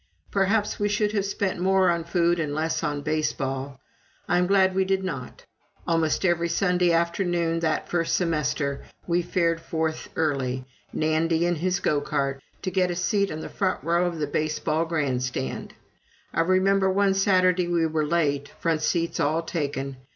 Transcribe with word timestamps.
Perhaps 0.31 0.79
we 0.79 0.89
should 0.89 1.11
have 1.11 1.25
spent 1.27 1.59
more 1.61 1.91
on 1.91 2.03
food 2.03 2.39
and 2.39 2.55
less 2.55 2.83
on 2.83 3.03
baseball. 3.03 3.79
I 4.27 4.39
am 4.39 4.47
glad 4.47 4.73
we 4.73 4.83
did 4.83 5.03
not. 5.03 5.45
Almost 5.87 6.25
every 6.25 6.49
Saturday 6.49 6.91
afternoon 6.91 7.59
that 7.59 7.87
first 7.87 8.15
semester 8.15 8.81
we 9.05 9.21
fared 9.21 9.61
forth 9.61 10.09
early, 10.15 10.65
Nandy 10.91 11.45
in 11.45 11.53
his 11.57 11.79
go 11.79 12.01
cart, 12.01 12.41
to 12.63 12.71
get 12.71 12.89
a 12.89 12.95
seat 12.95 13.29
in 13.29 13.41
the 13.41 13.47
front 13.47 13.83
row 13.83 14.05
of 14.07 14.17
the 14.17 14.25
baseball 14.25 14.85
grandstand. 14.85 15.71
I 16.33 16.39
remember 16.41 16.89
one 16.91 17.13
Saturday 17.13 17.67
we 17.67 17.85
were 17.85 18.03
late, 18.03 18.49
front 18.59 18.81
seats 18.81 19.19
all 19.19 19.43
taken. 19.43 19.97